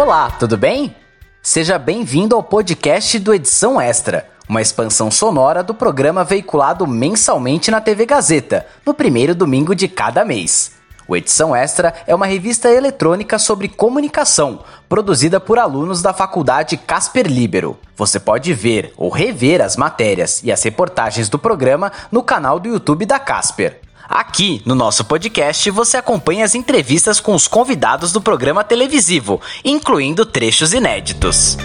[0.00, 0.94] Olá, tudo bem?
[1.42, 7.80] Seja bem-vindo ao podcast do Edição Extra, uma expansão sonora do programa veiculado mensalmente na
[7.80, 10.70] TV Gazeta, no primeiro domingo de cada mês.
[11.08, 17.26] O Edição Extra é uma revista eletrônica sobre comunicação, produzida por alunos da Faculdade Casper
[17.26, 17.76] Libero.
[17.96, 22.68] Você pode ver ou rever as matérias e as reportagens do programa no canal do
[22.68, 23.80] YouTube da Casper.
[24.08, 30.24] Aqui, no nosso podcast, você acompanha as entrevistas com os convidados do programa televisivo, incluindo
[30.24, 31.58] trechos inéditos.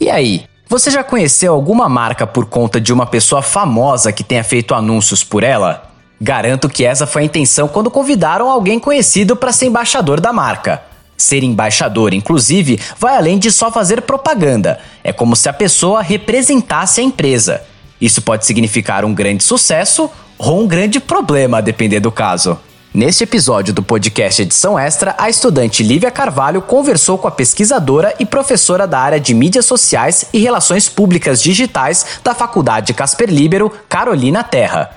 [0.00, 4.42] E aí, você já conheceu alguma marca por conta de uma pessoa famosa que tenha
[4.42, 5.92] feito anúncios por ela?
[6.20, 10.82] Garanto que essa foi a intenção quando convidaram alguém conhecido para ser embaixador da marca.
[11.16, 14.80] Ser embaixador, inclusive, vai além de só fazer propaganda.
[15.04, 17.62] É como se a pessoa representasse a empresa.
[18.00, 22.58] Isso pode significar um grande sucesso ou um grande problema, a depender do caso.
[22.94, 28.24] Neste episódio do podcast Edição Extra, a estudante Lívia Carvalho conversou com a pesquisadora e
[28.24, 34.42] professora da área de mídias sociais e relações públicas digitais da Faculdade Casper Libero, Carolina
[34.42, 34.90] Terra.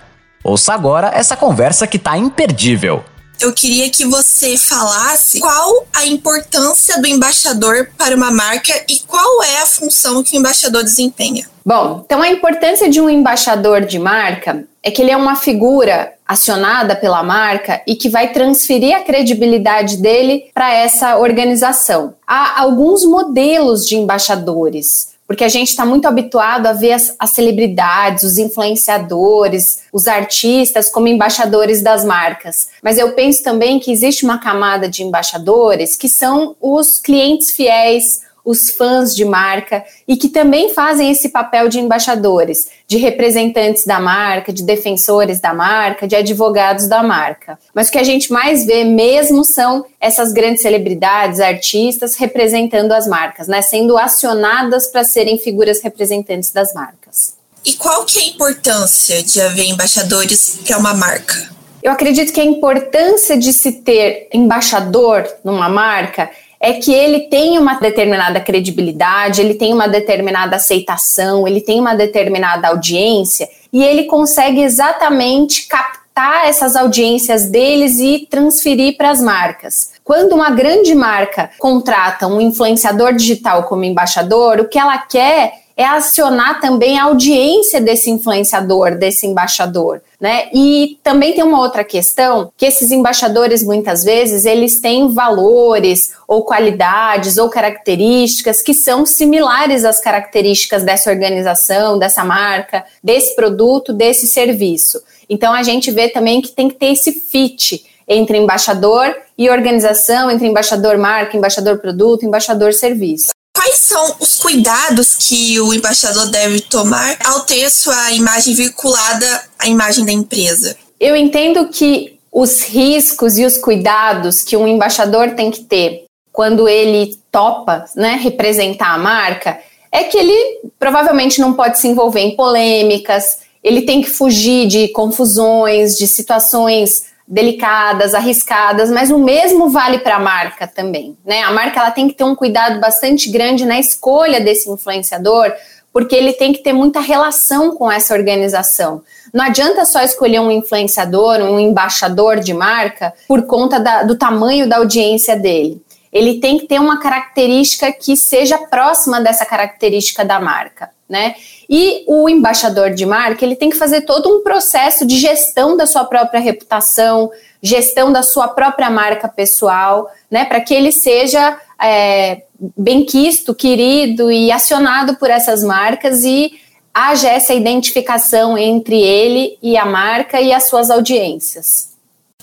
[0.43, 3.03] Ouça agora essa conversa que tá imperdível.
[3.41, 9.41] Eu queria que você falasse qual a importância do embaixador para uma marca e qual
[9.41, 11.49] é a função que o embaixador desempenha.
[11.65, 16.13] Bom, então a importância de um embaixador de marca é que ele é uma figura
[16.27, 22.13] acionada pela marca e que vai transferir a credibilidade dele para essa organização.
[22.27, 27.29] Há alguns modelos de embaixadores porque a gente está muito habituado a ver as, as,
[27.29, 32.67] celebridades, os influenciadores, os artistas como embaixadores das marcas.
[32.83, 38.23] Mas eu penso também que existe uma camada de embaixadores que são os clientes fiéis,
[38.51, 43.99] os fãs de marca e que também fazem esse papel de embaixadores, de representantes da
[43.99, 47.57] marca, de defensores da marca, de advogados da marca.
[47.73, 53.07] Mas o que a gente mais vê mesmo são essas grandes celebridades, artistas representando as
[53.07, 57.35] marcas, né, sendo acionadas para serem figuras representantes das marcas.
[57.63, 61.51] E qual que é a importância de haver embaixadores para uma marca?
[61.83, 66.29] Eu acredito que a importância de se ter embaixador numa marca
[66.61, 71.95] é que ele tem uma determinada credibilidade, ele tem uma determinada aceitação, ele tem uma
[71.95, 79.93] determinada audiência e ele consegue exatamente captar essas audiências deles e transferir para as marcas.
[80.03, 85.85] Quando uma grande marca contrata um influenciador digital como embaixador, o que ela quer é
[85.85, 90.49] acionar também a audiência desse influenciador, desse embaixador, né?
[90.53, 96.45] E também tem uma outra questão, que esses embaixadores muitas vezes eles têm valores ou
[96.45, 104.27] qualidades ou características que são similares às características dessa organização, dessa marca, desse produto, desse
[104.27, 105.01] serviço.
[105.27, 110.29] Então a gente vê também que tem que ter esse fit entre embaixador e organização,
[110.29, 116.61] entre embaixador marca, embaixador produto, embaixador serviço quais são os cuidados que o embaixador deve
[116.61, 120.75] tomar ao ter sua imagem vinculada à imagem da empresa?
[120.99, 126.67] Eu entendo que os riscos e os cuidados que um embaixador tem que ter quando
[126.67, 129.59] ele topa né, representar a marca
[129.91, 134.87] é que ele provavelmente não pode se envolver em polêmicas, ele tem que fugir de
[134.89, 141.41] confusões, de situações delicadas, arriscadas, mas o mesmo vale para a marca também, né?
[141.43, 145.49] A marca ela tem que ter um cuidado bastante grande na escolha desse influenciador,
[145.93, 149.01] porque ele tem que ter muita relação com essa organização.
[149.33, 154.67] Não adianta só escolher um influenciador, um embaixador de marca por conta da, do tamanho
[154.67, 155.81] da audiência dele.
[156.11, 161.35] Ele tem que ter uma característica que seja próxima dessa característica da marca né?
[161.73, 165.87] E o embaixador de marca, ele tem que fazer todo um processo de gestão da
[165.87, 167.31] sua própria reputação,
[167.63, 170.43] gestão da sua própria marca pessoal, né?
[170.43, 172.41] Para que ele seja é,
[172.75, 176.51] bem quisto, querido e acionado por essas marcas e
[176.93, 181.90] haja essa identificação entre ele e a marca e as suas audiências.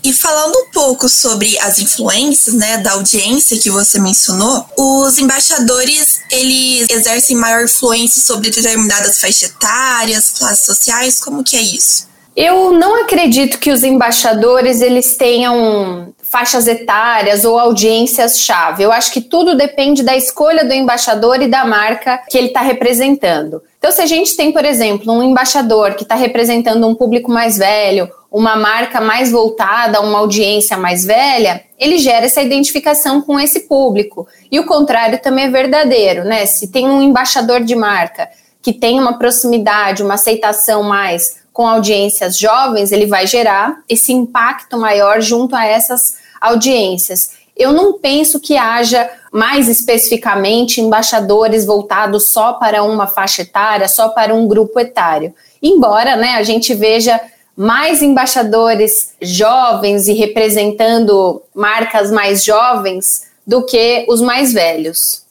[0.03, 6.21] E falando um pouco sobre as influências, né, da audiência que você mencionou, os embaixadores,
[6.31, 12.07] eles exercem maior influência sobre determinadas faixas etárias, classes sociais, como que é isso?
[12.37, 18.83] Eu não acredito que os embaixadores eles tenham faixas etárias ou audiências-chave.
[18.83, 22.61] Eu acho que tudo depende da escolha do embaixador e da marca que ele está
[22.61, 23.63] representando.
[23.79, 27.57] Então, se a gente tem, por exemplo, um embaixador que está representando um público mais
[27.57, 33.39] velho, uma marca mais voltada a uma audiência mais velha, ele gera essa identificação com
[33.39, 34.27] esse público.
[34.51, 36.45] E o contrário também é verdadeiro, né?
[36.45, 38.29] Se tem um embaixador de marca
[38.61, 44.79] que tem uma proximidade, uma aceitação mais com audiências jovens, ele vai gerar esse impacto
[44.79, 47.31] maior junto a essas audiências.
[47.57, 54.11] eu não penso que haja mais especificamente embaixadores voltados só para uma faixa etária, só
[54.11, 55.35] para um grupo etário.
[55.61, 57.21] Embora né, a gente veja
[57.57, 65.23] mais embaixadores jovens e representando marcas mais jovens do que os mais velhos.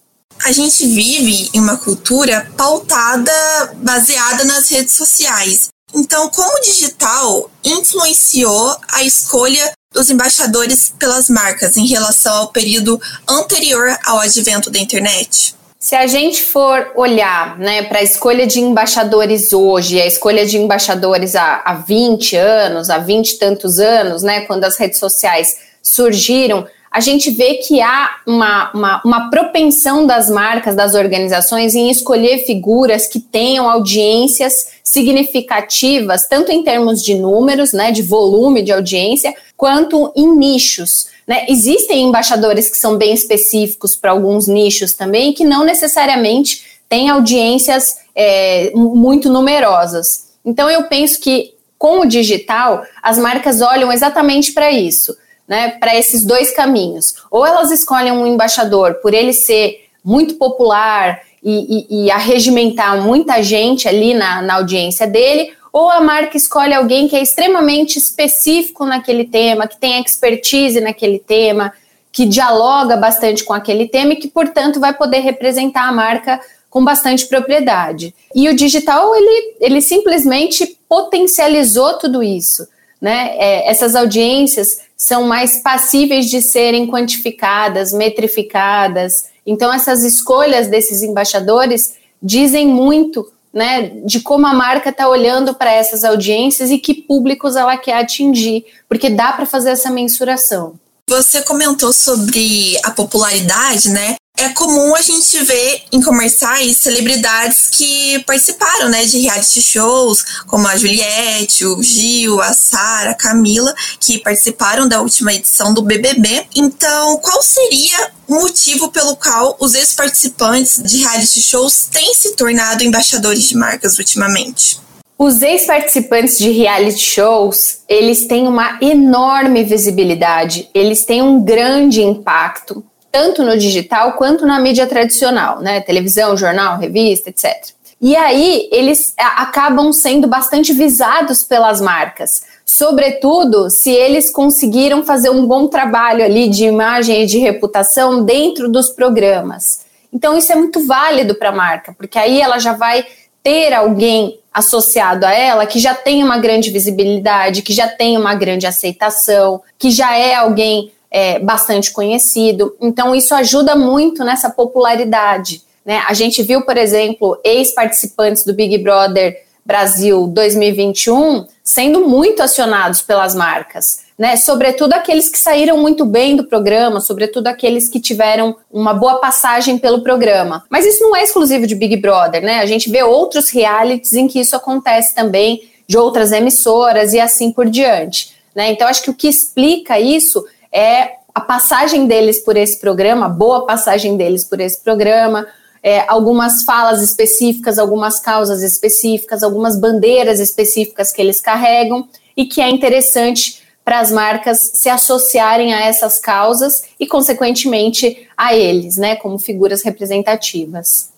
[0.44, 3.32] A gente vive em uma cultura pautada,
[3.78, 5.70] baseada nas redes sociais.
[5.94, 13.00] Então, como o digital influenciou a escolha dos embaixadores pelas marcas em relação ao período
[13.28, 15.56] anterior ao advento da internet?
[15.80, 20.58] Se a gente for olhar né, para a escolha de embaixadores hoje, a escolha de
[20.58, 25.56] embaixadores há, há 20 anos, há 20 e tantos anos, né, quando as redes sociais
[25.82, 31.90] surgiram, a gente vê que há uma, uma, uma, propensão das marcas, das organizações, em
[31.90, 38.72] escolher figuras que tenham audiências significativas, tanto em termos de números, né, de volume de
[38.72, 41.08] audiência, quanto em nichos.
[41.28, 41.46] Né?
[41.50, 47.98] Existem embaixadores que são bem específicos para alguns nichos também, que não necessariamente têm audiências
[48.16, 50.28] é, muito numerosas.
[50.46, 55.16] Então, eu penso que com o digital, as marcas olham exatamente para isso
[55.48, 57.16] né, para esses dois caminhos.
[57.32, 63.42] Ou elas escolhem um embaixador por ele ser muito popular e, e, e arregimentar muita
[63.42, 68.86] gente ali na, na audiência dele, ou a marca escolhe alguém que é extremamente específico
[68.86, 71.72] naquele tema, que tem expertise naquele tema,
[72.12, 76.84] que dialoga bastante com aquele tema e que, portanto, vai poder representar a marca com
[76.84, 78.14] bastante propriedade.
[78.34, 82.68] E o digital, ele, ele simplesmente potencializou tudo isso.
[83.02, 83.36] Né?
[83.38, 89.26] É, essas audiências são mais passíveis de serem quantificadas, metrificadas.
[89.46, 95.72] Então, essas escolhas desses embaixadores dizem muito né, de como a marca está olhando para
[95.72, 100.80] essas audiências e que públicos ela quer atingir, porque dá para fazer essa mensuração.
[101.10, 104.16] Você comentou sobre a popularidade, né?
[104.38, 110.68] É comum a gente ver em comerciais celebridades que participaram, né, de reality shows, como
[110.68, 116.46] a Juliette, o Gil, a Sara, a Camila, que participaram da última edição do BBB.
[116.56, 122.84] Então, qual seria o motivo pelo qual os ex-participantes de reality shows têm se tornado
[122.84, 124.80] embaixadores de marcas ultimamente?
[125.18, 132.86] Os ex-participantes de reality shows, eles têm uma enorme visibilidade, eles têm um grande impacto
[133.18, 135.82] tanto no digital quanto na mídia tradicional, né?
[135.82, 137.70] Televisão, jornal, revista, etc.
[138.00, 145.48] E aí eles acabam sendo bastante visados pelas marcas, sobretudo se eles conseguiram fazer um
[145.48, 149.80] bom trabalho ali de imagem e de reputação dentro dos programas.
[150.14, 153.04] Então isso é muito válido para a marca, porque aí ela já vai
[153.42, 158.36] ter alguém associado a ela que já tem uma grande visibilidade, que já tem uma
[158.36, 162.78] grande aceitação, que já é alguém é, bastante conhecido.
[162.80, 165.64] Então, isso ajuda muito nessa popularidade.
[165.84, 166.04] Né?
[166.08, 169.36] A gente viu, por exemplo, ex-participantes do Big Brother
[169.66, 174.06] Brasil 2021 sendo muito acionados pelas marcas.
[174.18, 179.20] Né, sobretudo aqueles que saíram muito bem do programa, sobretudo aqueles que tiveram uma boa
[179.20, 180.64] passagem pelo programa.
[180.72, 182.60] Mas isso não é exclusivo de Big Brother, né?
[182.60, 187.52] A gente vê outros realities em que isso acontece também, de outras emissoras e assim
[187.52, 188.36] por diante.
[188.56, 188.72] Né?
[188.72, 190.44] Então, acho que o que explica isso
[190.78, 195.48] é a passagem deles por esse programa, boa passagem deles por esse programa,
[195.82, 202.62] é, algumas falas específicas, algumas causas específicas, algumas bandeiras específicas que eles carregam e que
[202.62, 209.16] é interessante para as marcas se associarem a essas causas e, consequentemente, a eles, né,
[209.16, 211.10] como figuras representativas.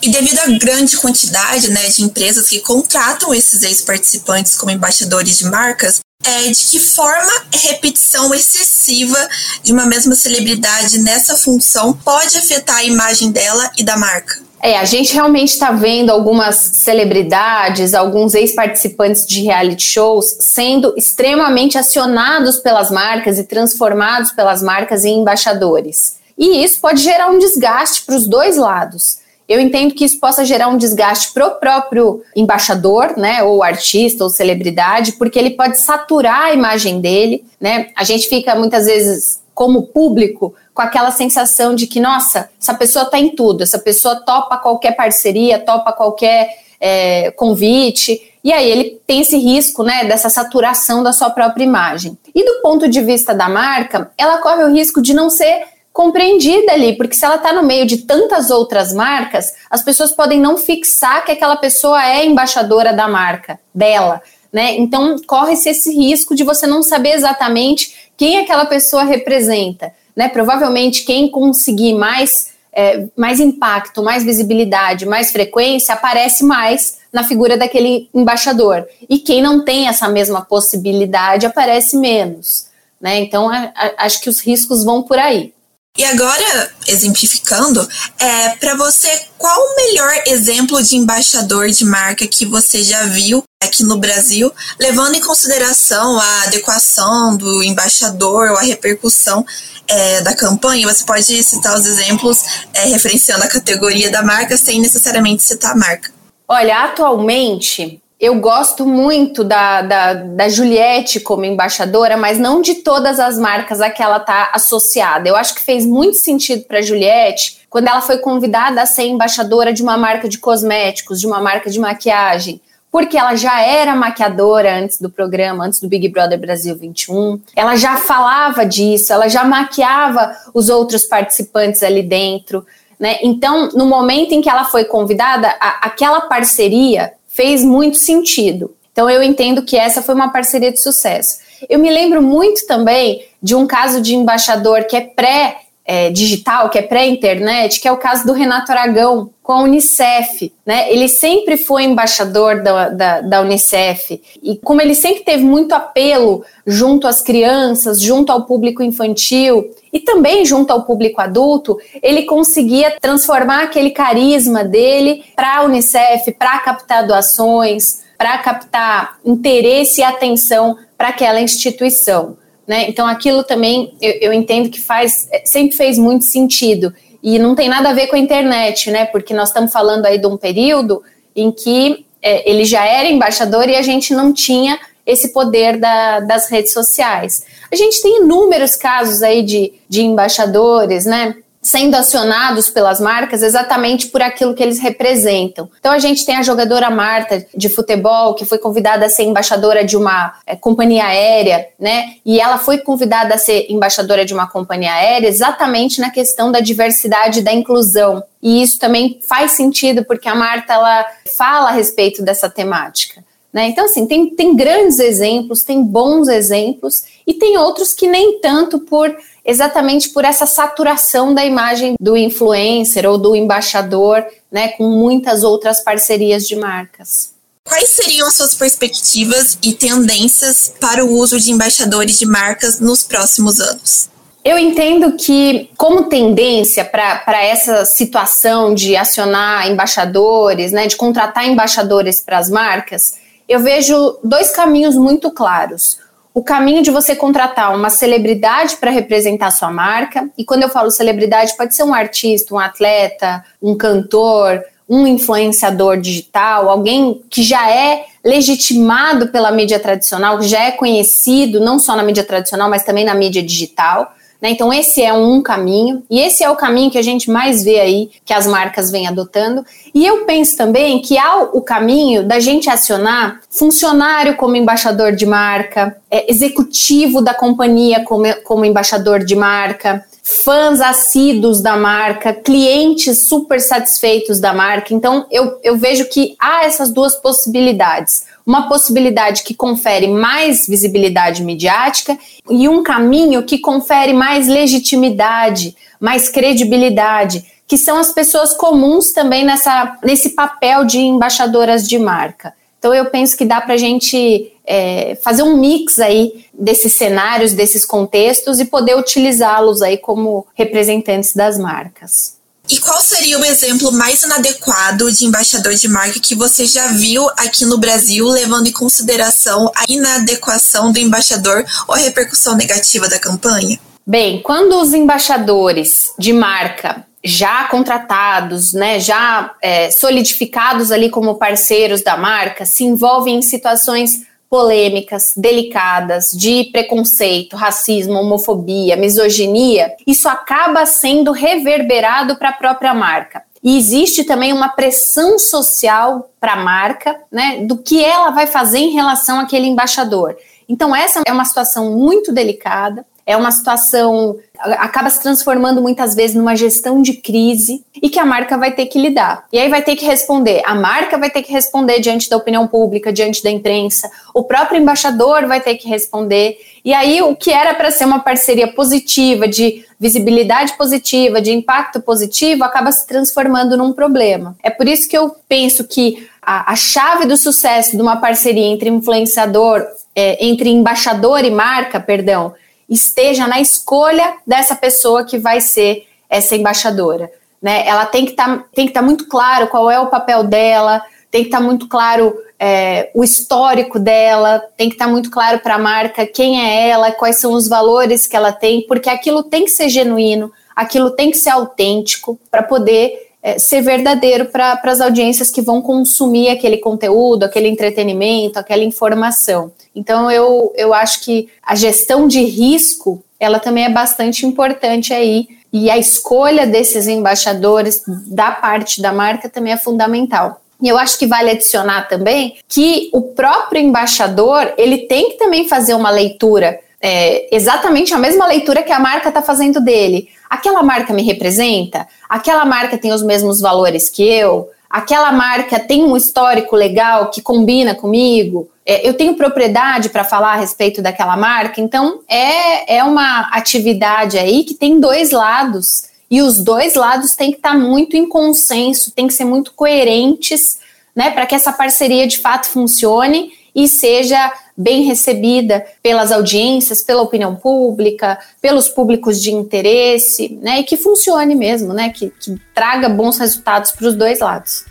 [0.00, 5.46] E devido à grande quantidade né, de empresas que contratam esses ex-participantes como embaixadores de
[5.46, 9.28] marcas, é, de que forma repetição excessiva
[9.62, 14.46] de uma mesma celebridade nessa função pode afetar a imagem dela e da marca?
[14.60, 21.78] É, a gente realmente está vendo algumas celebridades, alguns ex-participantes de reality shows sendo extremamente
[21.78, 26.16] acionados pelas marcas e transformados pelas marcas em embaixadores.
[26.36, 30.44] E isso pode gerar um desgaste para os dois lados eu entendo que isso possa
[30.44, 35.80] gerar um desgaste para o próprio embaixador, né, ou artista ou celebridade, porque ele pode
[35.80, 37.88] saturar a imagem dele, né?
[37.96, 43.06] A gente fica muitas vezes como público com aquela sensação de que, nossa, essa pessoa
[43.06, 46.48] está em tudo, essa pessoa topa qualquer parceria, topa qualquer
[46.80, 52.16] é, convite, e aí ele tem esse risco, né, dessa saturação da sua própria imagem.
[52.34, 56.72] E do ponto de vista da marca, ela corre o risco de não ser compreendida
[56.72, 60.56] ali, porque se ela está no meio de tantas outras marcas, as pessoas podem não
[60.56, 64.76] fixar que aquela pessoa é embaixadora da marca dela, né?
[64.76, 69.92] Então corre-se esse risco de você não saber exatamente quem aquela pessoa representa.
[70.14, 70.28] né?
[70.28, 77.56] Provavelmente quem conseguir mais, é, mais impacto, mais visibilidade, mais frequência, aparece mais na figura
[77.56, 78.84] daquele embaixador.
[79.08, 82.66] E quem não tem essa mesma possibilidade aparece menos.
[83.00, 83.20] Né?
[83.20, 85.54] Então, a, a, acho que os riscos vão por aí.
[85.98, 87.86] E agora, exemplificando,
[88.20, 93.42] é, para você, qual o melhor exemplo de embaixador de marca que você já viu
[93.60, 99.44] aqui no Brasil, levando em consideração a adequação do embaixador ou a repercussão
[99.88, 100.86] é, da campanha?
[100.86, 105.76] Você pode citar os exemplos é, referenciando a categoria da marca sem necessariamente citar a
[105.76, 106.12] marca.
[106.46, 113.20] Olha, atualmente eu gosto muito da, da, da, Juliette como embaixadora, mas não de todas
[113.20, 115.28] as marcas a que ela está associada.
[115.28, 119.04] Eu acho que fez muito sentido para a Juliette quando ela foi convidada a ser
[119.04, 122.60] embaixadora de uma marca de cosméticos, de uma marca de maquiagem.
[122.90, 127.40] Porque ela já era maquiadora antes do programa, antes do Big Brother Brasil 21.
[127.54, 132.66] Ela já falava disso, ela já maquiava os outros participantes ali dentro.
[132.98, 133.18] Né?
[133.22, 138.74] Então, no momento em que ela foi convidada, a, aquela parceria fez muito sentido.
[138.90, 141.38] Então eu entendo que essa foi uma parceria de sucesso.
[141.70, 145.58] Eu me lembro muito também de um caso de embaixador que é pré
[145.90, 150.52] é, digital, que é pré-internet, que é o caso do Renato Aragão com a Unicef.
[150.66, 150.92] Né?
[150.92, 154.20] Ele sempre foi embaixador da, da, da, Unicef.
[154.42, 159.98] E como ele sempre teve muito apelo junto às crianças, junto ao público infantil e
[159.98, 166.58] também junto ao público adulto, ele conseguia transformar aquele carisma dele para a Unicef, para
[166.58, 172.36] captar doações, para captar interesse e atenção para aquela instituição.
[172.68, 172.86] Né?
[172.86, 177.54] Então aquilo também eu, eu entendo que faz é, sempre fez muito sentido e não
[177.54, 179.06] tem nada a ver com a internet, né?
[179.06, 181.02] Porque nós estamos falando aí de um período
[181.34, 186.20] em que é, ele já era embaixador e a gente não tinha esse poder da,
[186.20, 187.42] das redes sociais.
[187.72, 191.36] A gente tem inúmeros casos aí de, de embaixadores, né?
[191.68, 195.68] Sendo acionados pelas marcas exatamente por aquilo que eles representam.
[195.78, 199.84] Então a gente tem a jogadora Marta de futebol que foi convidada a ser embaixadora
[199.84, 202.14] de uma é, companhia aérea, né?
[202.24, 206.60] E ela foi convidada a ser embaixadora de uma companhia aérea exatamente na questão da
[206.60, 208.22] diversidade e da inclusão.
[208.42, 211.04] E isso também faz sentido porque a Marta ela
[211.36, 213.22] fala a respeito dessa temática.
[213.52, 213.68] Né?
[213.68, 218.78] Então, assim, tem, tem grandes exemplos, tem bons exemplos, e tem outros que nem tanto
[218.78, 219.14] por
[219.48, 225.82] exatamente por essa saturação da imagem do influencer ou do embaixador, né, com muitas outras
[225.82, 227.32] parcerias de marcas.
[227.64, 233.02] Quais seriam as suas perspectivas e tendências para o uso de embaixadores de marcas nos
[233.02, 234.10] próximos anos?
[234.44, 242.20] Eu entendo que, como tendência para essa situação de acionar embaixadores, né, de contratar embaixadores
[242.20, 243.14] para as marcas,
[243.48, 245.98] eu vejo dois caminhos muito claros
[246.34, 250.30] o caminho de você contratar uma celebridade para representar sua marca.
[250.36, 255.98] E quando eu falo celebridade, pode ser um artista, um atleta, um cantor, um influenciador
[255.98, 262.02] digital, alguém que já é legitimado pela mídia tradicional, já é conhecido não só na
[262.02, 264.14] mídia tradicional, mas também na mídia digital.
[264.40, 264.50] Né?
[264.50, 267.80] Então, esse é um caminho, e esse é o caminho que a gente mais vê
[267.80, 269.64] aí que as marcas vêm adotando.
[269.94, 275.26] E eu penso também que há o caminho da gente acionar funcionário como embaixador de
[275.26, 283.26] marca, é, executivo da companhia como, como embaixador de marca, fãs assíduos da marca, clientes
[283.26, 284.94] super satisfeitos da marca.
[284.94, 291.44] Então, eu, eu vejo que há essas duas possibilidades uma possibilidade que confere mais visibilidade
[291.44, 299.12] midiática e um caminho que confere mais legitimidade, mais credibilidade, que são as pessoas comuns
[299.12, 302.54] também nessa, nesse papel de embaixadoras de marca.
[302.78, 307.52] Então eu penso que dá para a gente é, fazer um mix aí desses cenários,
[307.52, 312.37] desses contextos e poder utilizá-los aí como representantes das marcas.
[312.70, 317.26] E qual seria o exemplo mais inadequado de embaixador de marca que você já viu
[317.30, 323.18] aqui no Brasil, levando em consideração a inadequação do embaixador ou a repercussão negativa da
[323.18, 323.78] campanha?
[324.06, 332.02] Bem, quando os embaixadores de marca já contratados, né, já é, solidificados ali como parceiros
[332.02, 340.86] da marca, se envolvem em situações polêmicas, delicadas, de preconceito, racismo, homofobia, misoginia, isso acaba
[340.86, 343.42] sendo reverberado para a própria marca.
[343.62, 348.78] E existe também uma pressão social para a marca, né, do que ela vai fazer
[348.78, 350.36] em relação àquele embaixador.
[350.68, 356.34] Então, essa é uma situação muito delicada, é uma situação acaba se transformando muitas vezes
[356.34, 359.44] numa gestão de crise e que a marca vai ter que lidar.
[359.52, 362.66] E aí vai ter que responder, a marca vai ter que responder diante da opinião
[362.66, 366.58] pública, diante da imprensa, o próprio embaixador vai ter que responder.
[366.84, 372.00] E aí o que era para ser uma parceria positiva, de visibilidade positiva, de impacto
[372.00, 374.56] positivo, acaba se transformando num problema.
[374.62, 378.66] É por isso que eu penso que a, a chave do sucesso de uma parceria
[378.66, 382.54] entre influenciador, é, entre embaixador e marca, perdão,
[382.88, 387.30] esteja na escolha dessa pessoa que vai ser essa embaixadora.
[387.60, 387.86] Né?
[387.86, 391.48] Ela tem que tá, estar tá muito claro qual é o papel dela, tem que
[391.48, 395.74] estar tá muito claro é, o histórico dela, tem que estar tá muito claro para
[395.74, 399.64] a marca quem é ela, quais são os valores que ela tem, porque aquilo tem
[399.64, 405.00] que ser genuíno, aquilo tem que ser autêntico para poder é, ser verdadeiro para as
[405.00, 409.72] audiências que vão consumir aquele conteúdo, aquele entretenimento, aquela informação.
[409.94, 415.46] Então eu, eu acho que a gestão de risco ela também é bastante importante aí
[415.72, 420.60] e a escolha desses embaixadores da parte da marca também é fundamental.
[420.80, 425.68] E eu acho que vale adicionar também que o próprio embaixador ele tem que também
[425.68, 430.28] fazer uma leitura é, exatamente a mesma leitura que a marca está fazendo dele.
[430.48, 432.06] Aquela marca me representa?
[432.28, 434.68] Aquela marca tem os mesmos valores que eu?
[434.90, 438.68] Aquela marca tem um histórico legal que combina comigo?
[438.86, 441.80] É, eu tenho propriedade para falar a respeito daquela marca?
[441.80, 446.04] Então, é, é uma atividade aí que tem dois lados.
[446.30, 449.72] E os dois lados têm que estar tá muito em consenso, têm que ser muito
[449.74, 450.78] coerentes,
[451.14, 457.22] né, para que essa parceria de fato funcione e seja bem recebida pelas audiências, pela
[457.22, 463.08] opinião pública, pelos públicos de interesse, né, e que funcione mesmo, né, que, que traga
[463.08, 464.84] bons resultados para os dois lados.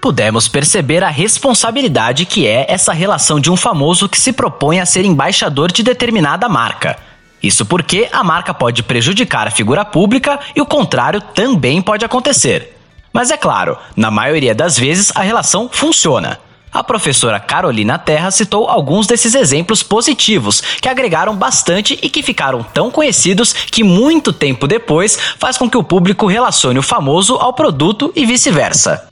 [0.00, 4.86] Pudemos perceber a responsabilidade que é essa relação de um famoso que se propõe a
[4.86, 6.96] ser embaixador de determinada marca.
[7.42, 12.76] Isso porque a marca pode prejudicar a figura pública e o contrário também pode acontecer.
[13.12, 16.38] Mas é claro, na maioria das vezes a relação funciona.
[16.76, 22.62] A professora Carolina Terra citou alguns desses exemplos positivos que agregaram bastante e que ficaram
[22.62, 27.54] tão conhecidos que muito tempo depois faz com que o público relacione o famoso ao
[27.54, 29.08] produto e vice-versa.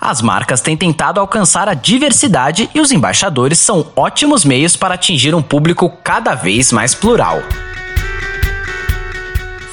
[0.00, 5.34] As marcas têm tentado alcançar a diversidade e os embaixadores são ótimos meios para atingir
[5.34, 7.42] um público cada vez mais plural.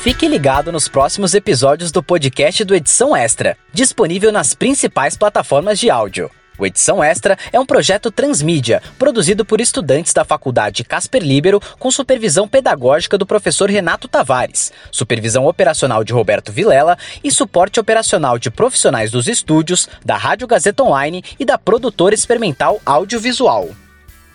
[0.02, 5.92] Fique ligado nos próximos episódios do podcast do Edição Extra, disponível nas principais plataformas de
[5.92, 6.32] áudio.
[6.60, 11.90] O Edição Extra é um projeto transmídia, produzido por estudantes da Faculdade Casper Libero, com
[11.90, 18.52] supervisão pedagógica do professor Renato Tavares, supervisão operacional de Roberto Vilela e suporte operacional de
[18.52, 23.70] profissionais dos estúdios, da Rádio Gazeta Online e da produtora experimental audiovisual.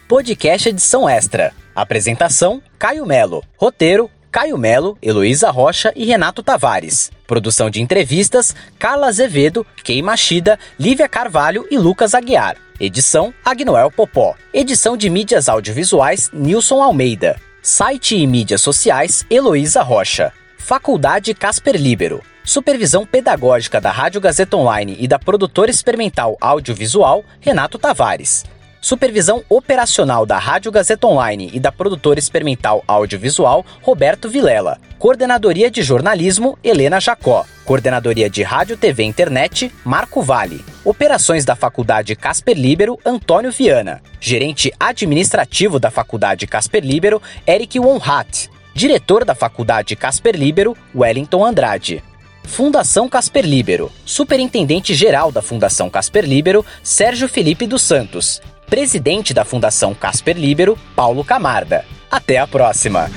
[0.08, 1.52] Podcast Edição Extra.
[1.74, 3.44] Apresentação: Caio Melo.
[3.58, 7.12] Roteiro: Caio Melo, Heloísa Rocha e Renato Tavares.
[7.24, 12.56] Produção de entrevistas: Carla Azevedo, Kei Machida, Lívia Carvalho e Lucas Aguiar.
[12.80, 14.34] Edição: Agnoel Popó.
[14.52, 17.40] Edição de mídias audiovisuais: Nilson Almeida.
[17.62, 20.32] Site e mídias sociais: Heloísa Rocha.
[20.58, 22.20] Faculdade Casper Libero.
[22.42, 28.44] Supervisão pedagógica da Rádio Gazeta Online e da produtora experimental audiovisual: Renato Tavares.
[28.84, 34.78] Supervisão operacional da Rádio Gazeta Online e da produtora experimental audiovisual Roberto Vilela.
[34.98, 37.46] Coordenadoria de jornalismo Helena Jacó.
[37.64, 40.62] Coordenadoria de Rádio TV Internet Marco Vale.
[40.84, 44.02] Operações da Faculdade Casper Libero Antônio Viana.
[44.20, 48.50] Gerente administrativo da Faculdade Casper Libero Eric Wonhat.
[48.74, 52.04] Diretor da Faculdade Casper Libero Wellington Andrade.
[52.42, 53.90] Fundação Casper Libero.
[54.04, 60.78] Superintendente geral da Fundação Casper Libero Sérgio Felipe dos Santos presidente da Fundação Casper Libero,
[60.94, 61.84] Paulo Camarda.
[62.10, 63.10] Até a próxima!